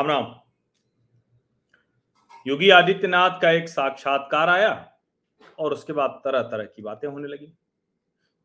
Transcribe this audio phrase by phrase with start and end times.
[0.00, 0.34] राम राम।
[2.46, 4.92] योगी आदित्यनाथ का एक साक्षात्कार आया
[5.58, 7.52] और उसके बाद तरह तरह की बातें होने लगी।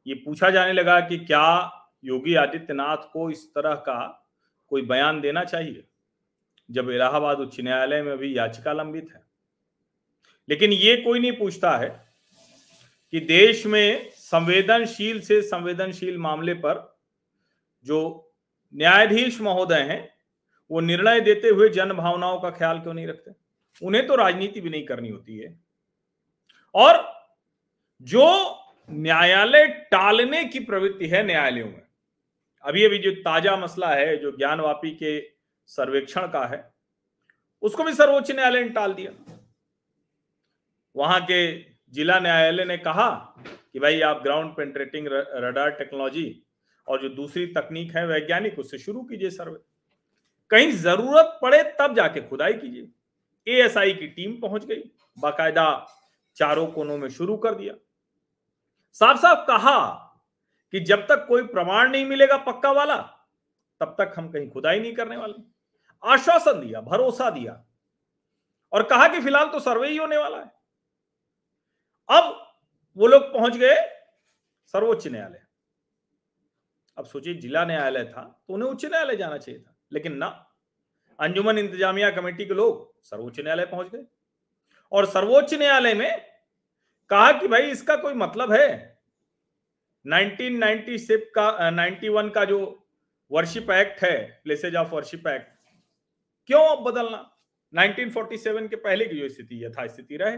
[0.08, 1.72] ये पूछा जाने लगा कि क्या
[2.06, 4.28] योगी आदित्यनाथ को इस तरह का
[4.68, 5.84] कोई बयान देना चाहिए,
[6.70, 9.24] जब इलाहाबाद उच्च न्यायालय में भी याचिका लंबित है।
[10.50, 11.90] लेकिन ये कोई नहीं पूछता है
[13.12, 17.00] कि देश में संवेदनशील से संवेदनशील मामले पर
[17.86, 18.34] जो
[18.74, 20.15] न्यायाधीश महोदय हैं
[20.72, 23.32] वो निर्णय देते हुए जन भावनाओं का ख्याल क्यों नहीं रखते?
[23.82, 25.60] उन्हें तो राजनीति भी नहीं करनी होती है।
[26.76, 27.04] और
[28.02, 28.26] जो
[28.90, 31.82] न्यायालय टालने की प्रवृत्ति है न्यायालयों में,
[32.64, 35.20] अभी अभी जो ताज़ा मसला है, जो ज्ञानवापी के
[35.70, 36.74] सर्वेक्षण का है,
[37.62, 39.12] उसको भी सर्वोच्च न्यायालय ने टाल दिया।
[40.96, 41.62] वहाँ के
[41.94, 43.10] जिला न्यायालय ने कहा
[43.74, 46.44] कि भाई आप ग्राउंड पेंट्रेटिंग रडार टेक्नोलॉजी
[46.88, 49.60] और जो दूसरी तकनीक है वैज्ञानिक, उससे शुरू कीजिए सर्वे।
[50.52, 52.88] कहीं ज़रूरत पड़े तब जाके खुदाई कीजिए।
[53.48, 54.84] एएसआई की टीम पहुँच गई,
[55.18, 55.86] बाकायदा
[56.38, 57.74] चारों कोनों में शुरू कर दिया।
[58.96, 59.78] साफ़ साफ़ कहा
[60.74, 62.98] कि जब तक कोई प्रमाण नहीं मिलेगा पक्का वाला,
[63.82, 65.44] तब तक हम कहीं खुदाई नहीं करने वाले।
[66.04, 67.64] आश्वासन दिया, भरोसा दिया
[68.74, 70.52] और कहा कि फ़िलहाल तो सर्वे ही होने वाला है।
[72.10, 72.34] अब
[72.98, 73.76] वो लोग पहुँच गए
[74.74, 75.42] सर्वोच्च न्यायालय।
[76.98, 80.52] अब सोचिए, जिला न्यायालय था तो उन्हें उच्च न्यायालय जाना चाहिए था। लेकिन ना।
[81.20, 84.06] अंजुमन इंतजामिया कमेटी के लोग सर्वोच्च न्यायालय पहुँच गए।
[84.92, 86.22] और सर्वोच्च न्यायालय में
[87.10, 89.00] कहा कि भाई इसका कोई मतलब है।
[90.06, 92.88] 1996 का 91 का जो
[93.32, 95.48] वर्शिप एक्ट है, प्लेसेज ऑफ़ वर्शिप एक्ट,
[96.48, 97.38] क्यों अब बदलना?
[97.74, 100.38] 1947 के पहले की जो स्थिति, यथास्थिति रहे।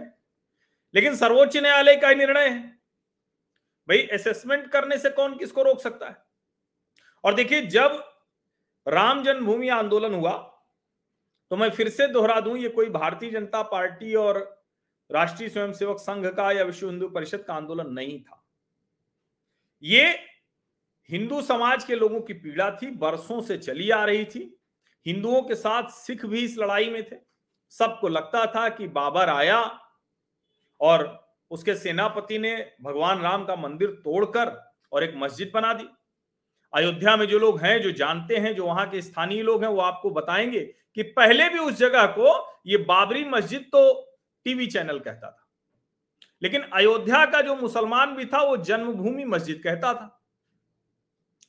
[0.96, 2.68] लेकिन सर्वोच्च न्यायालय का ही निर्णय है।
[3.90, 6.18] भाई असेसमेंट करने से कौन किसको रोक सकता है?
[7.24, 8.17] और देखिए, जब
[8.88, 10.32] राम जन्मभूमि आंदोलन हुआ
[11.52, 14.38] तो मैं फिर से दोहरा दूँ, ये कोई भारतीय जनता पार्टी और
[15.10, 18.44] राष्ट्रीय स्वयंसेवक संघ का या विश्व हिंदू परिषद का आंदोलन नहीं था।
[19.84, 20.08] ये
[21.10, 24.42] हिंदू समाज के लोगों की पीड़ा थी, बरसों से चली आ रही थी।
[25.06, 27.16] हिंदुओं के साथ सिख भी इस लड़ाई में थे।
[27.74, 29.60] सबको लगता था कि बाबर आया
[30.82, 31.06] और
[31.52, 34.52] उसके सेनापति ने भगवान राम का मंदिर तोड़कर
[34.92, 35.88] और एक मस्जिद बना दी।
[36.74, 39.82] अयोध्या में जो लोग हैं, जो जानते हैं, जो वहाँ के स्थानीय लोग हैं, वो
[39.82, 44.12] आपको बताएँगे कि पहले भी उस जगह को ये बाबरी मस्जिद तो
[44.46, 45.48] टीवी चैनल कहता था।
[46.44, 50.24] लेकिन अयोध्या का जो मुसलमान भी था, वो जन्मभूमि मस्जिद कहता था।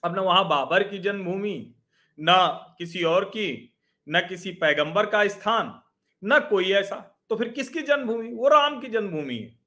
[0.04, 1.74] अब न वहाँ बाबर की जन्मभूमि,
[2.20, 3.74] न किसी और की,
[4.08, 5.80] न किसी पैगंबर का स्थान,
[6.24, 8.32] न कोई ऐसा। तो फिर किसकी जन्मभूमि?
[8.32, 9.58] वो राम की जन्मभूमि है।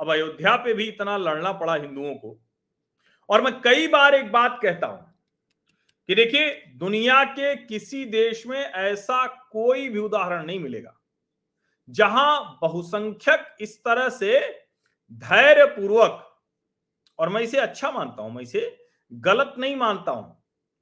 [0.00, 2.40] अब अयोध्या पे भी इतना लड़ना पड़ा हिंदुओं को।
[3.28, 5.10] और मैं कई बार एक बात कहता हूँ
[6.08, 10.94] कि देखिए, दुनिया के किसी देश में ऐसा कोई भी उदाहरण नहीं मिलेगा,
[11.88, 14.38] जहाँ बहुसंख्यक इस तरह से
[15.12, 16.28] धैर्य पूर्वक
[17.18, 18.78] और मैं इसे अच्छा मानता हूँ, मैं इसे
[19.12, 20.36] गलत नहीं मानता हूँ,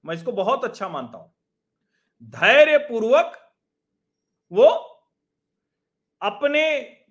[0.05, 1.33] मैं इसको बहुत अच्छा मानता हूँ
[2.33, 3.37] धैर्य पूर्वक
[4.53, 4.67] वो
[6.21, 6.63] अपने,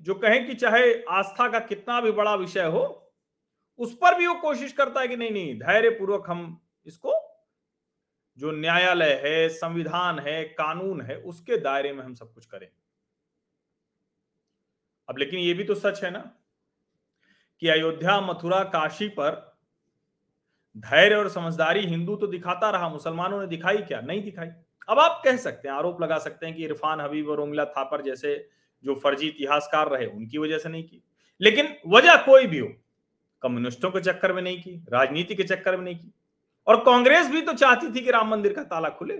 [0.01, 2.81] जो कहें कि चाहे आस्था का कितना भी बड़ा विषय हो
[3.79, 7.13] उस पर भी वो कोशिश करता है कि नहीं नहीं धैर्य पूर्वक हम इसको,
[8.37, 12.67] जो न्यायालय है, संविधान है, कानून है, उसके दायरे में हम सब कुछ करें।
[15.09, 16.31] अब लेकिन ये भी तो सच है ना
[17.59, 19.57] कि अयोध्या, मथुरा, काशी पर
[20.77, 24.01] धैर्य और समझदारी हिंदू तो दिखाता रहा, मुसलमानों ने दिखाई क्या?
[24.01, 24.47] नहीं दिखाई।
[24.89, 28.01] अब आप कह सकते हैं, आरोप लगा सकते हैं कि इरफान हबीब और उंगला थापर
[28.01, 28.49] जैसे
[28.83, 31.03] जो फर्जी इतिहासकार रहे, उनकी वजह से नहीं की।
[31.41, 32.67] लेकिन वजह कोई भी हो
[33.41, 36.13] कम्युनिस्टों के चक्कर में नहीं की, राजनीति के चक्कर में नहीं की।
[36.67, 39.17] और कांग्रेस भी तो चाहती थी कि राम मंदिर का ताला खुले।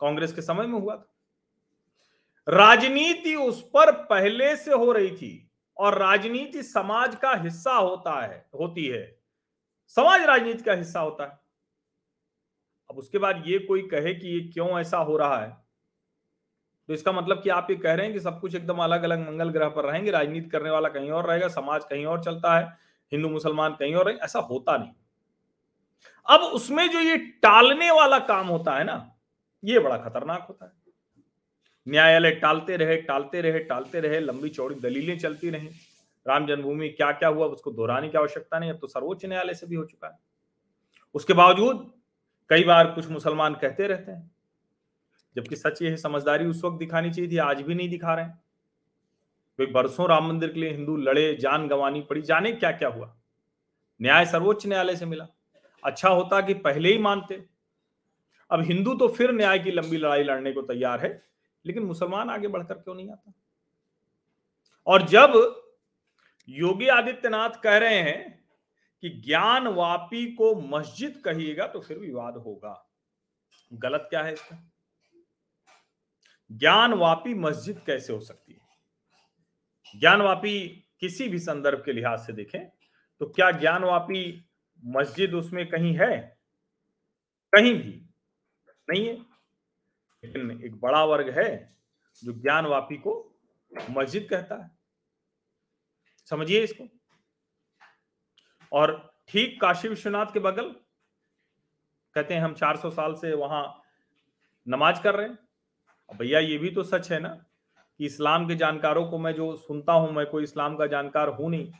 [0.00, 1.08] कांग्रेस के समय में हुआ था।
[2.48, 8.48] राजनीति उस पर पहले से हो रही थी और राजनीति समाज का हिस्सा होता है,
[8.60, 9.18] होती है।
[9.88, 11.38] समाज राजनीति का हिस्सा होता है।
[12.90, 15.56] अब उसके बाद ये कोई कहे कि ये क्यों ऐसा हो रहा है?
[16.88, 19.28] तो इसका मतलब कि आप ये कह रहे हैं कि सब कुछ एकदम अलग अलग
[19.28, 22.91] मंगल ग्रह पर रहेंगे, राजनीति करने वाला कहीं और रहेगा, समाज कहीं और चलता है।
[23.12, 24.92] हिंदू, मुसलमान कहीं और ऐसा होता नहीं।
[26.26, 29.14] अब उसमें जो ये टालने वाला काम होता है ना,
[29.62, 30.72] ये बड़ा खतरनाक होता है।
[31.86, 35.68] न्यायालय टालते रहे टालते रहे टालते रहे, लंबी चौड़ी दलीलें चलती रही।
[36.26, 39.66] राम जन्मभूमि क्या क्या हुआ, उसको दोहराने की आवश्यकता नहीं, अब तो सर्वोच्च न्यायालय से
[39.66, 40.18] भी हो चुका है।
[41.14, 41.90] उसके बावजूद
[42.50, 44.30] कई बार कुछ मुसलमान कहते रहते हैं,
[45.36, 48.26] जबकि सच ये समझदारी उस वक्त दिखानी चाहिए थी, आज भी नहीं दिखा रहे
[49.58, 53.14] कोई बरसों राम मंदिर के लिए हिंदू लड़े, जान गंवानी पड़ी। जाने क्या क्या हुआ?
[54.00, 55.26] न्याय सर्वोच्च न्यायालय से मिला।
[55.82, 57.44] अच्छा होता कि पहले ही मानते।
[58.50, 61.10] अब हिंदू तो फिर न्याय की लंबी लड़ाई लड़ने को तैयार है,
[61.64, 63.32] लेकिन मुसलमान आगे बढ़कर क्यों नहीं आता?
[64.86, 65.34] और जब
[66.48, 68.44] योगी आदित्यनाथ कह रहे हैं
[69.02, 72.90] कि ज्ञान वापी को मस्जिद कहिएगा तो फिर विवाद होगा।
[73.72, 74.58] गलत क्या है इसका?
[76.50, 78.61] ज्ञान वापी मस्जिद कैसे हो सकती है?
[79.96, 82.68] ज्ञान वापी किसी भी संदर्भ के लिहाज से देखें
[83.20, 84.48] तो क्या ज्ञान वापी
[84.84, 86.38] मस्जिद उसमें कहीं है?
[87.52, 88.06] कहीं भी
[88.90, 89.14] नहीं है।
[90.24, 91.76] लेकिन एक बड़ा वर्ग है
[92.24, 93.40] जो ज्ञान वापी को
[93.90, 94.70] मस्जिद कहता है।
[96.26, 96.88] समझिए इसको।
[98.72, 100.68] और ठीक काशी विश्वनाथ के बगल,
[102.14, 103.82] कहते हैं हम 400 साल से वहाँ
[104.68, 105.38] नमाज़ कर रहे हैं।
[106.16, 107.44] भैया ये भी तो सच है ना?
[108.00, 111.50] कि इस्लाम के जानकारों को मैं जो सुनता हूँ, मैं कोई इस्लाम का जानकार हूँ
[111.50, 111.72] नहीं।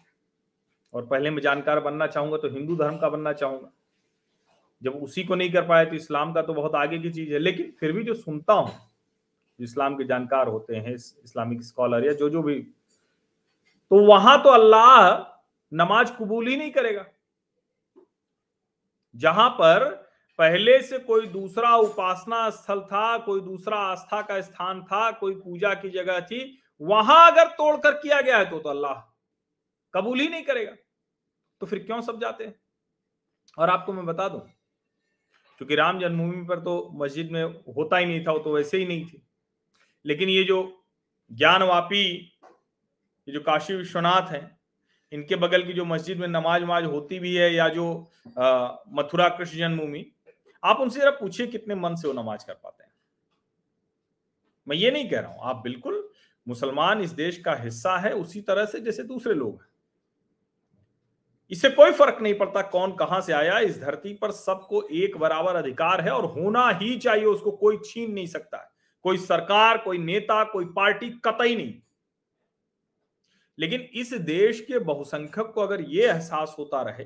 [0.94, 3.70] और पहले मैं जानकार बनना चाहूँगा तो हिंदू धर्म का बनना चाहूँगा।
[4.82, 7.38] जब उसी को नहीं कर पाए तो इस्लाम का तो बहुत आगे की चीज़ है।
[7.38, 8.72] लेकिन फिर भी जो सुनता हूँ
[9.58, 12.58] इस्लाम के जानकार होते हैं, इस्लामिक स्कॉलर या जो जो भी
[13.90, 15.30] तो वहाँ तो अल्लाह
[15.72, 17.04] नमाज़ कबूल ही नहीं करेगा।
[19.14, 20.01] जहाँ पर
[20.38, 25.72] पहले से कोई दूसरा उपासना स्थल था कोई दूसरा आस्था का स्थान था कोई पूजा
[25.74, 26.40] की जगह थी
[26.80, 28.94] वहाँ अगर तोड़कर किया गया है तो, तो अल्लाह
[29.94, 30.72] कबूल ही नहीं करेगा।
[31.60, 32.54] तो फिर क्यों सब जाते हैं?
[33.58, 34.40] और आपको मैं बता दूँ
[35.60, 37.42] क्योंकि राम जन्मभूमि पर तो मस्जिद में
[37.76, 39.22] होता ही नहीं था वो तो वैसे ही नहीं थी।
[40.04, 40.58] लेकिन ये जो
[41.30, 42.04] ज्ञानवापी
[43.28, 44.40] ये जो काशी विश्वनाथ है
[45.12, 47.86] इनके बगल की जो मस्जिद में नमाज़ वमाज होती भी है या जो
[48.98, 50.04] मथुरा कृष्ण जन्मभूमि
[50.62, 52.90] आप उनसे जरा पूछिए कितने मन से वो नमाज़ कर पाते हैं।
[54.66, 56.08] मैं ये नहीं कह रहा हूँ, आप बिल्कुल
[56.46, 59.70] मुसलमान इस देश का हिस्सा है, उसी तरह से जैसे दूसरे लोग हैं।
[61.50, 65.56] इससे कोई फ़र्क नहीं पड़ता कौन कहाँ से आया, इस धरती पर सबको एक बराबर
[65.56, 68.68] अधिकार है और होना ही चाहिए, उसको कोई छीन नहीं सकता
[69.04, 71.74] कोई सरकार, कोई नेता, कोई पार्टी कतई नहीं।
[73.58, 77.04] लेकिन इस देश के बहुसंख्यक को अगर ये एहसास होता रहे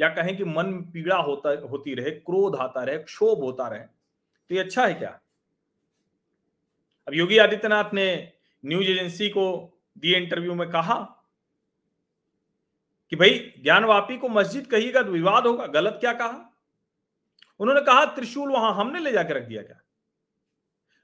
[0.00, 4.54] या कहें कि मन पीड़ा होता, होती रहे, क्रोध आता रहे, क्षोभ होता रहे तो
[4.54, 5.20] ये अच्छा है क्या?
[7.08, 8.32] अब योगी आदित्यनाथ ने
[8.64, 11.20] न्यूज़ एजेंसी को दिए इंटरव्यू में कहा
[13.10, 16.50] कि भाई, ज्ञानवापी को मस्जिद कहिएगा तो विवाद होगा, गलत क्या कहा?
[17.60, 19.80] उन्होंने कहा, त्रिशूल वहाँ हमने ले जाकर रख दिया क्या?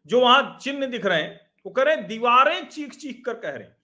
[0.06, 3.50] जो वहाँ चिन्ह दिख रहे हैं, वो कह रहे हैं, दीवारें चीख चीख कर कह
[3.50, 3.76] रहे हैं।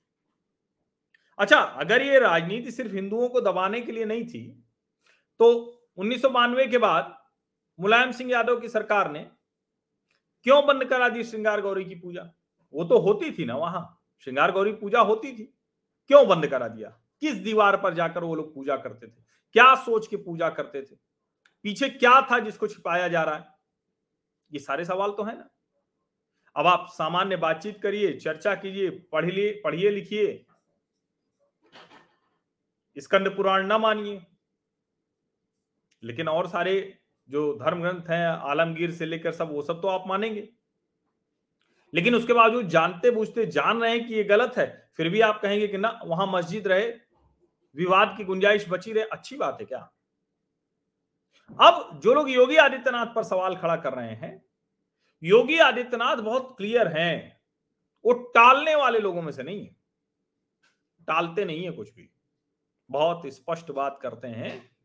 [1.38, 4.62] अच्छा अगर ये राजनीति सिर्फ़ हिंदुओं को दबाने के लिए नहीं थी
[5.38, 5.48] तो
[5.96, 7.18] उन्नीस सौ बानवे के बाद
[7.80, 9.30] मुलायम सिंह यादव की सरकार ने
[10.42, 12.30] क्यों बंद करा दी श्रृंगार गौरी की पूजा?
[12.72, 15.58] वो तो होती थी ना वहाँ। श्रृंगार गौरी पूजा होती थी।
[16.06, 17.00] क्यों बंद करा दिया?
[17.20, 19.22] किस दीवार पर जाकर वो लोग पूजा करते थे?
[19.52, 20.96] क्या सोच के पूजा करते थे?
[21.62, 23.48] पीछे क्या था जिसको छिपाया जा रहा है?
[24.52, 25.48] ये सारे सवाल तो है ना।
[26.56, 30.46] अब आप सामान्य बातचीत करिए, चर्चा कीजिए, पढ़िए पढ़िए लिखिए।
[32.98, 34.26] स्कंद पुराण न मानिए।
[36.02, 36.98] लेकिन और सारे
[37.28, 40.48] जो धर्म ग्रंथ हैं, आलमगीर से लेकर सब, वो सब तो आप मानेंगे।
[41.94, 45.40] लेकिन उसके बावजूद जानते बूझते जान रहे हैं कि ये गलत है, फिर भी आप
[45.42, 46.88] कहेंगे कि ना, वहाँ मस्जिद रहे,
[47.76, 49.92] विवाद की गुंजाइश बची रहे, अच्छी बात है क्या?
[51.60, 54.44] अब जो लोग योगी आदित्यनाथ पर सवाल खड़ा कर रहे हैं,
[55.22, 57.40] योगी आदित्यनाथ बहुत क्लियर हैं।
[58.04, 59.76] वो टालने वाले लोगों में से नहीं है।
[61.00, 62.10] टालते नहीं है कुछ भी।
[62.90, 64.75] बहुत स्पष्ट बात करते हैं।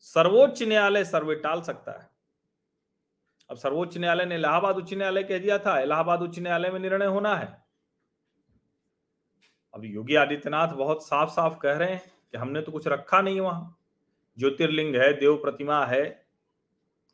[0.00, 2.08] सर्वोच्च न्यायालय सर्वे टाल सकता है।
[3.50, 7.06] अब सर्वोच्च न्यायालय ने इलाहाबाद उच्च न्यायालय कह दिया था, इलाहाबाद उच्च न्यायालय में निर्णय
[7.06, 7.46] होना है।
[9.74, 12.02] अब योगी आदित्यनाथ बहुत साफ़ साफ़ कह रहे हैं
[12.32, 13.76] कि हमने तो कुछ रखा नहीं वहाँ।
[14.38, 16.04] ज्योतिर्लिंग है, देव प्रतिमा है,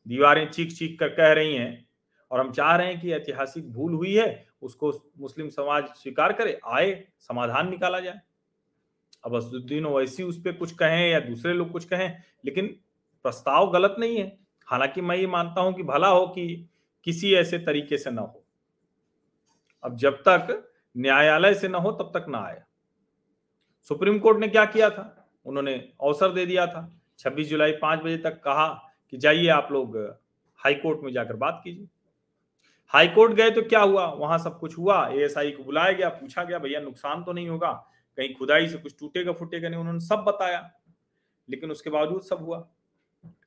[0.06, 1.88] दीवारें चीख चीख कर कह रही हैं
[2.30, 6.60] और हम चाह रहे हैं कि ऐतिहासिक भूल हुई है, उसको मुस्लिम समाज स्वीकार करे,
[6.66, 8.20] आए, समाधान निकाला जाए।
[9.24, 12.66] अब असदुद्दीन ओवैसी उस पर कुछ कहें या दूसरे लोग कुछ कहें, लेकिन
[13.22, 16.68] प्रस्ताव गलत नहीं है। हालाँकि मैं ये मानता हूँ कि भला हो कि
[17.04, 18.44] किसी ऐसे तरीके से ना हो।
[19.84, 22.62] अब जब तक न्यायालय से ना हो, तब तक ना आए।
[23.82, 25.30] सुप्रीम कोर्ट ने क्या किया था?
[25.46, 28.68] उन्होंने अवसर दे दिया था। 26 जुलाई पाँच बजे तक कहा
[29.10, 29.98] कि जाइए आप लोग
[30.56, 31.88] हाई कोर्ट में जाकर बात कीजिए।
[32.88, 34.06] हाई कोर्ट गए तो क्या हुआ?
[34.06, 37.86] वहाँ सब कुछ हुआ। एएसआई को बुलाया गया, पूछा गया, भैया, नुकसान तो नहीं होगा।
[38.18, 40.70] कहीं खुदाई से कुछ टूटेगा, फूटेगा नहीं, उन्होंने सब बताया,
[41.48, 42.58] लेकिन उसके बावजूद सब हुआ।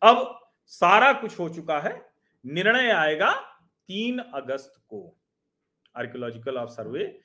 [0.01, 2.09] अब सारा कुछ हो चुका है,
[2.45, 3.31] निर्णय आएगा
[3.89, 5.15] तीन अगस्त को।
[5.95, 7.21] Archaeological of survey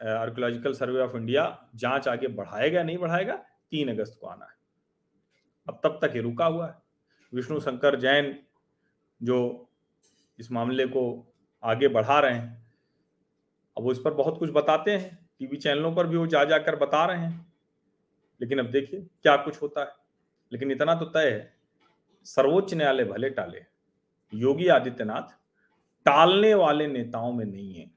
[0.00, 3.36] archaeological survey of India जाँच आगे बढ़ाएगा, नहीं बढ़ाएगा,
[3.70, 4.54] तीन अगस्त को आना है।
[5.68, 6.74] अब तब तक ये रुका हुआ है।
[7.32, 8.38] विष्णु शंकर जैन
[9.22, 9.68] जो
[10.38, 12.66] इस मामले को आगे बढ़ा रहे हैं,
[13.76, 16.76] अब वो इस पर बहुत कुछ बताते हैं। टीवी चैनलों पर भी वो जा जाकर
[16.76, 17.52] बता रहे हैं।
[18.40, 19.92] लेकिन अब देखिए, क्या कुछ होता है?
[20.52, 21.56] लेकिन इतना तो तय है,
[22.24, 23.64] सर्वोच्च न्यायालय भले टाले,
[24.34, 25.36] योगी आदित्यनाथ
[26.04, 27.90] टालने वाले नेताओं में नहीं है।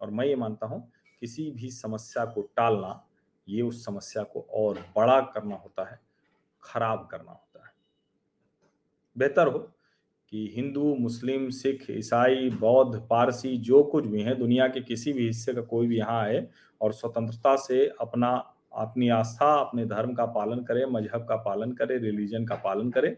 [0.00, 3.06] और मैं ये मानता हूँ, किसी भी समस्या को टालना,
[3.48, 6.00] ये उस समस्या को और बड़ा करना होता है,
[6.62, 7.72] खराब करना होता है।
[9.18, 9.73] बेहतर हो
[10.34, 15.26] कि हिंदू, मुस्लिम, सिख, ईसाई, बौद्ध, पारसी, जो कुछ भी है, दुनिया के किसी भी
[15.26, 16.46] हिस्से का कोई भी यहाँ आए
[16.80, 18.30] और स्वतंत्रता से अपना,
[18.74, 23.16] अपनी आस्था, अपने धर्म का पालन करे, मज़हब का पालन करे, रिलीजन का पालन करे,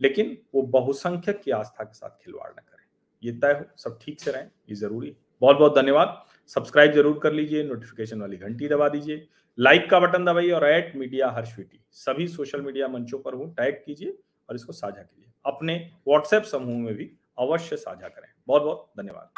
[0.00, 2.84] लेकिन वो बहुसंख्यक की आस्था के साथ खिलवाड़ न करे।
[3.22, 7.18] ये तय हो, सब ठीक से रहें, ये ज़रूरी है। बहुत बहुत धन्यवाद। सब्सक्राइब ज़रूर
[7.22, 9.26] कर लीजिए नोटिफिकेशन वाली घंटी दबा दीजिए
[9.58, 13.82] लाइक का बटन दबाइए और एट मीडिया हर्षविटी सभी सोशल मीडिया मंचों पर हूँ टैग
[13.86, 14.16] कीजिए
[14.48, 19.30] और इसको साझा कीजिए। अपने व्हाट्सएप समूह में भी अवश्य साझा करें। बहुत बहुत धन्यवाद।